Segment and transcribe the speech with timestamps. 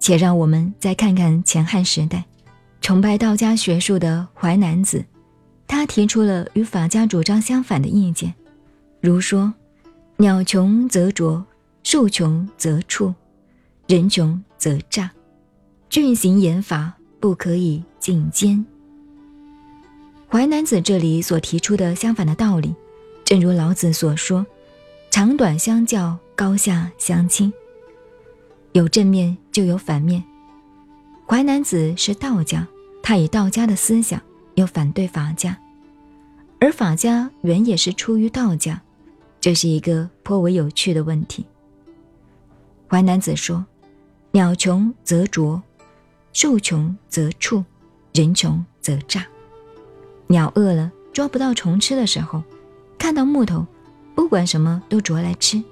[0.00, 2.24] 且让我们再看看前汉时代，
[2.80, 5.04] 崇拜道家学术的淮南子，
[5.68, 8.34] 他提出了与法家主张相反的意见，
[9.00, 9.52] 如说
[10.16, 11.44] ：“鸟穷则啄，
[11.82, 13.14] 兽穷则畜，
[13.86, 15.10] 人穷则诈。
[15.88, 18.64] 峻行严法，不可以进奸。”
[20.28, 22.74] 淮南子这里所提出的相反的道理，
[23.24, 24.46] 正如老子所说
[25.10, 27.52] ：“长短相较，高下相倾。”
[28.72, 30.22] 有正面就有反面。
[31.26, 32.66] 淮南子是道家，
[33.02, 34.20] 他以道家的思想
[34.54, 35.58] 又反对法家，
[36.60, 38.80] 而法家原也是出于道家，
[39.40, 41.44] 这是一个颇为有趣的问题。
[42.88, 43.64] 淮南子说
[44.32, 45.62] ：“鸟穷则啄，
[46.32, 47.64] 兽穷则畜，
[48.12, 49.26] 人穷则诈。”
[50.26, 52.42] 鸟饿了抓不到虫吃的时候，
[52.98, 53.66] 看到木头，
[54.14, 55.62] 不管什么都啄来吃。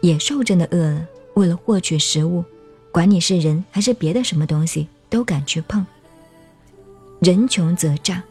[0.00, 1.06] 野兽真的饿了，
[1.36, 2.42] 为了获取食物，
[2.90, 5.84] 管你是人还是别的什么东西，都敢去碰。
[7.20, 8.22] 人穷则诈，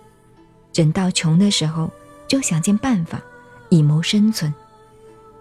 [0.73, 1.89] 人到穷的时候
[2.27, 3.21] 就想尽办法
[3.69, 4.51] 以谋生存，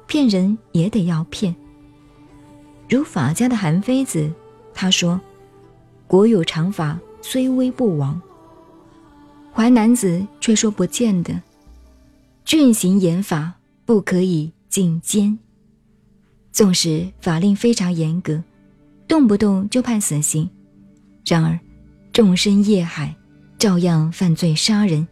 [0.07, 1.55] 骗人也得要骗。
[2.87, 4.31] 如法家的韩非子，
[4.75, 5.19] 他说
[6.07, 8.20] ：“国有常法，虽危不亡。”
[9.55, 11.41] 淮南子却说不见得，
[12.45, 13.55] 郡行严法，
[13.87, 15.39] 不可以进奸。
[16.55, 18.41] 纵使法令非常严格，
[19.08, 20.48] 动不动就判死刑，
[21.27, 21.58] 然而
[22.12, 23.12] 众生业海，
[23.58, 25.06] 照样犯罪杀人。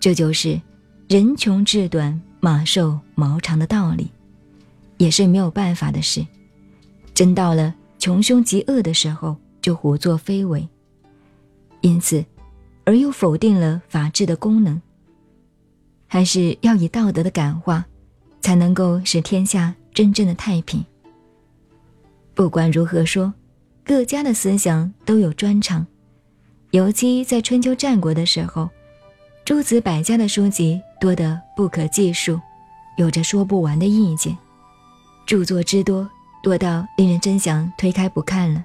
[0.00, 0.60] 这就是
[1.08, 4.10] 人穷志短，马瘦毛长的道理，
[4.96, 6.26] 也是没有办法的事。
[7.14, 10.68] 真到了穷凶极恶的时候，就胡作非为。
[11.82, 12.24] 因此。
[12.84, 14.80] 而又否定了法治的功能，
[16.06, 17.84] 还是要以道德的感化，
[18.40, 20.84] 才能够使天下真正的太平。
[22.32, 23.34] 不管如何说，
[23.84, 25.84] 各家的思想都有专长，
[26.70, 28.68] 尤其在春秋战国的时候，
[29.44, 32.40] 诸子百家的书籍多得不可计数，
[32.96, 34.38] 有着说不完的意见，
[35.26, 36.08] 著作之多，
[36.44, 38.64] 多到令人真想推开不看了。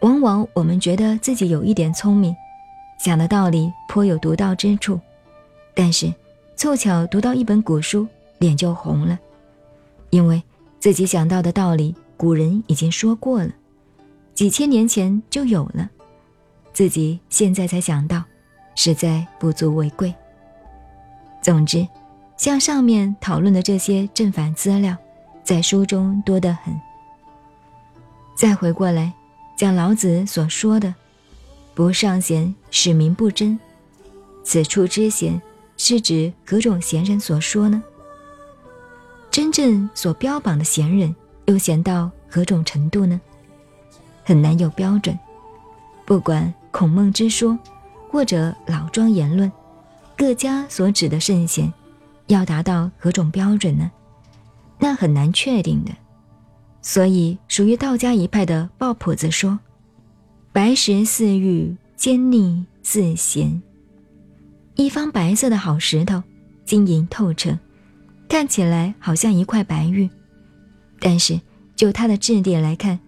[0.00, 2.34] 往往我们觉得自己有一点聪明。
[2.98, 4.98] 讲的道理颇有独到之处，
[5.72, 6.12] 但是
[6.56, 8.04] 凑巧读到一本古书，
[8.38, 9.16] 脸就红了，
[10.10, 10.42] 因为
[10.78, 13.50] 自己想到的道理古人已经说过了，
[14.34, 15.88] 几千年前就有了，
[16.72, 18.22] 自己现在才想到，
[18.74, 20.14] 实在不足为贵。
[21.42, 21.86] 总之，
[22.36, 24.96] 像上面讨论的这些正反资料，
[25.44, 26.74] 在书中多得很。
[28.34, 29.12] 再回过来
[29.56, 30.94] 讲老子所说的。
[31.74, 33.58] 不尚贤，使民不争。
[34.42, 35.40] 此处之贤，
[35.76, 37.82] 是指何种贤人所说呢？
[39.46, 41.14] 真正所标榜的贤人，
[41.44, 43.20] 又贤到何种程度呢？
[44.24, 45.16] 很难有标准。
[46.04, 47.56] 不管孔孟之说，
[48.10, 49.50] 或者老庄言论，
[50.16, 51.72] 各家所指的圣贤，
[52.26, 53.88] 要达到何种标准呢？
[54.80, 55.92] 那很难确定的。
[56.82, 59.56] 所以，属于道家一派的鲍朴子说。
[60.52, 63.62] 白石似玉，坚腻似弦。
[64.74, 66.20] 一方白色的好石头，
[66.64, 67.56] 晶莹透彻，
[68.28, 70.08] 看起来好像一块白玉。
[70.98, 71.40] 但是
[71.74, 72.98] 就它的质地来看，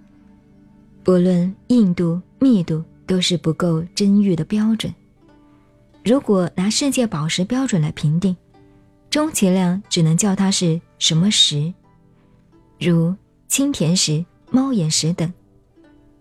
[1.02, 4.94] 不论硬度、密度，都是不够真玉的标准。
[6.04, 8.36] 如果拿世界宝石标准来评定，
[9.10, 11.72] 充其量只能叫它是什么石，
[12.78, 13.14] 如
[13.46, 15.32] 青田石、猫眼石等。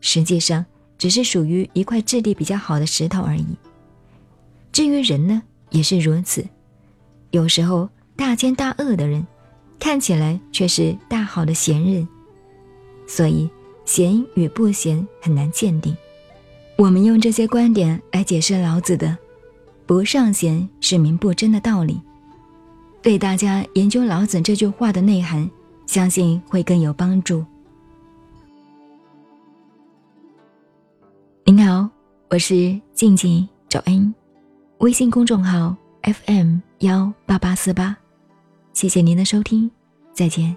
[0.01, 0.65] 实际上。
[0.99, 3.45] 只是属于一块质地比较好的石头而已。
[4.71, 6.43] 至于人呢，也是如此。
[7.29, 7.87] 有时候
[8.17, 9.25] 大奸大恶的人，
[9.79, 12.05] 看起来却是大好的贤人。
[13.07, 13.49] 所以
[13.85, 15.95] 贤与不贤很难鉴定。
[16.77, 19.17] 我们用这些观点来解释老子的
[19.87, 22.01] “不尚贤，使民不争”的道理，
[23.01, 25.49] 对大家研究老子这句话的内涵，
[25.85, 27.45] 相信会更有帮助。
[31.45, 31.89] 您好，
[32.29, 34.13] 我是静静找恩，
[34.79, 37.97] 微信公众号 FM 幺八八四八，
[38.77, 39.71] 谢谢您的收听，
[40.13, 40.55] 再见。